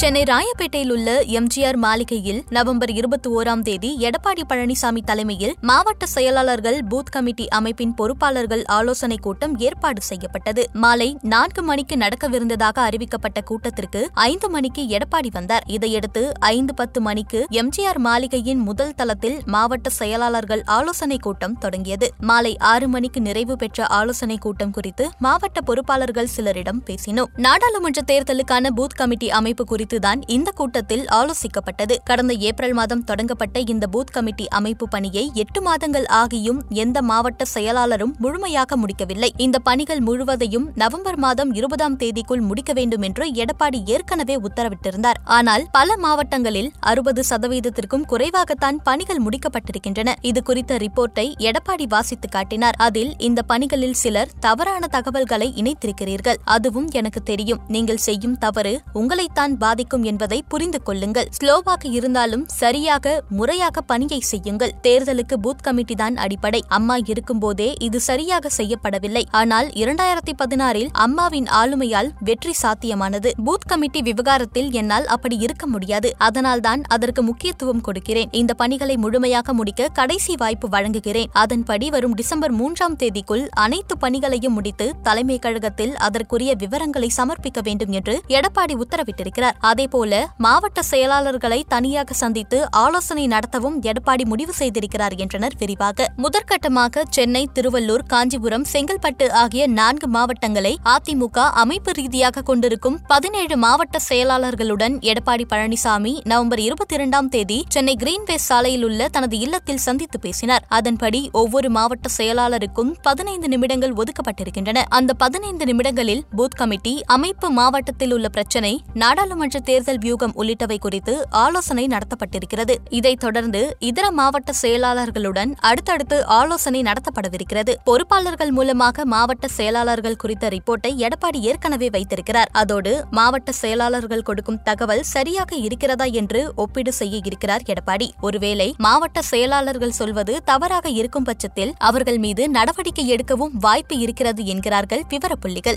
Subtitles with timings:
[0.00, 7.10] சென்னை ராயப்பேட்டையில் உள்ள எம்ஜிஆர் மாளிகையில் நவம்பர் இருபத்தி ஓராம் தேதி எடப்பாடி பழனிசாமி தலைமையில் மாவட்ட செயலாளர்கள் பூத்
[7.10, 10.66] கமிட்டி அமைப்பின் பொறுப்பாளர்கள் ஆலோசனைக் கூட்டம் ஏற்பாடு செய்யப்பட்டது.
[10.72, 15.62] மாலை நான்கு மணிக்கு நடக்கவிருந்ததாக அறிவிக்கப்பட்ட கூட்டத்திற்கு ஐந்து மணிக்கு எடப்பாடி வந்தார்.
[15.66, 22.10] இதையடுத்து ஐந்து பத்து மணிக்கு எம்ஜிஆர் மாளிகையின் முதல் தளத்தில் மாவட்ட செயலாளர்கள் ஆலோசனைக் கூட்டம் தொடங்கியது.
[22.20, 28.94] மாலை ஆறு மணிக்கு நிறைவு பெற்ற ஆலோசனைக் கூட்டம் குறித்து மாவட்ட பொறுப்பாளர்கள் சிலரிடம் பேசினோம் நாடாளுமன்ற தேர்தலுக்கான பூத்
[28.94, 31.94] கமிட்டி அமைப்பு குறித்து குறித்துதான் இந்த கூட்டத்தில் ஆலோசிக்கப்பட்டது.
[32.04, 38.12] கடந்த ஏப்ரல் மாதம் தொடங்கப்பட்ட இந்த பூத் கமிட்டி அமைப்பு பணியை எட்டு மாதங்கள் ஆகியும் எந்த மாவட்ட செயலாளரும்
[38.18, 39.32] முழுமையாக முடிக்கவில்லை.
[39.36, 45.20] இந்த பணிகள் முழுவதையும் நவம்பர் மாதம் இருபதாம் தேதிக்குள் முடிக்க வேண்டும் என்று எடப்பாடி ஏற்கனவே உத்தரவிட்டிருந்தார்.
[45.24, 50.12] ஆனால் பல மாவட்டங்களில் அறுபது சதவீதத்திற்கும் குறைவாகத்தான் பணிகள் முடிக்கப்பட்டிருக்கின்றன.
[50.20, 52.74] இது குறித்த ரிப்போர்ட்டை எடப்பாடி வாசித்து காட்டினார்.
[52.78, 56.36] அதில் இந்த பணிகளில் சிலர் தவறான தகவல்களை இணைத்திருக்கிறீர்கள்.
[56.44, 57.60] அதுவும் எனக்கு தெரியும்.
[57.68, 61.26] நீங்கள் செய்யும் தவறு உங்களைத்தான் பாதிக்கும் என்பதை புரிந்து கொள்ளுங்கள்.
[61.36, 63.06] ஸ்லோவாக இருந்தாலும் சரியாக
[63.38, 64.72] முறையாக பணியை செய்யுங்கள்.
[64.82, 66.60] தேர்தலுக்கு பூத் கமிட்டி தான் அடிப்படை.
[66.76, 69.22] அம்மா இருக்கும்போதே இது சரியாக செய்யப்படவில்லை.
[69.40, 73.32] ஆனால் இரண்டாயிரத்தி பதினாறில் அம்மாவின் ஆளுமையால் வெற்றி சாத்தியமானது.
[73.46, 76.10] பூத் கமிட்டி விவகாரத்தில் என்னால் அப்படி இருக்க முடியாது.
[76.28, 78.32] அதனால்தான் அதற்கு முக்கியத்துவம் கொடுக்கிறேன்.
[78.32, 81.30] இந்த பணிகளை முழுமையாக முடிக்க கடைசி வாய்ப்பு வழங்குகிறேன்.
[81.44, 88.16] அதன்படி வரும் டிசம்பர் மூன்றாம் தேதிக்குள் அனைத்து பணிகளையும் முடித்து தலைமை கழகத்தில் அதற்குரிய விவரங்களை சமர்ப்பிக்க வேண்டும் என்று
[88.38, 89.54] எடப்பாடி உத்தரவிட்டிருக்கிறார்.
[89.70, 96.06] அதேபோல மாவட்ட செயலாளர்களை தனியாக சந்தித்து ஆலோசனை நடத்தவும் எடப்பாடி முடிவு செய்திருக்கிறார் என்றனர் விரிவாக.
[96.16, 104.94] முதற்கட்டமாக சென்னை திருவள்ளூர் காஞ்சிபுரம் செங்கல்பட்டு ஆகிய நான்கு மாவட்டங்களை அதிமுக அமைப்பு ரீதியாக கொண்டிருக்கும் பதினேழு மாவட்ட செயலாளர்களுடன்
[105.10, 110.64] எடப்பாடி பழனிசாமி நவம்பர் இருபத்தி இரண்டாம் தேதி சென்னை கிரீன்வேஸ் சாலையில் உள்ள தனது இல்லத்தில் சந்தித்து பேசினார்.
[110.68, 114.84] அதன்படி ஒவ்வொரு மாவட்ட செயலாளருக்கும் பதினைந்து நிமிடங்கள் ஒதுக்கப்பட்டிருக்கின்றன.
[114.88, 121.86] அந்த பதினைந்து நிமிடங்களில் பூத் கமிட்டி அமைப்பு மாவட்டத்தில் உள்ள பிரச்சினை நாடாளுமன்ற தேர்தல் வியூகம் உள்ளிட்டவை குறித்து ஆலோசனை
[121.86, 122.74] நடத்தப்பட்டிருக்கிறது.
[122.90, 127.74] இதைத் தொடர்ந்து இதர மாவட்ட செயலாளர்களுடன் அடுத்தடுத்து ஆலோசனை நடத்தப்படவிருக்கிறது.
[127.84, 132.48] பொறுப்பாளர்கள் மூலமாக மாவட்ட செயலாளர்கள் குறித்த ரிப்போர்ட்டை எடப்பாடி ஏற்கனவே வைத்திருக்கிறார்.
[132.52, 138.10] அதோடு மாவட்ட செயலாளர்கள் கொடுக்கும் தகவல் சரியாக இருக்கிறதா என்று ஒப்பீடு செய்ய இருக்கிறார் எடப்பாடி.
[138.20, 145.76] ஒருவேளை மாவட்ட செயலாளர்கள் சொல்வது தவறாக இருக்கும் பட்சத்தில் அவர்கள் மீது நடவடிக்கை எடுக்கவும் வாய்ப்பு இருக்கிறது என்கிறார்கள் விவரப்புள்ளிகள்.